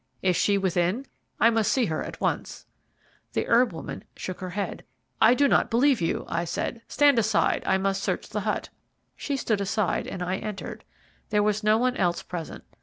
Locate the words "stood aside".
9.37-10.07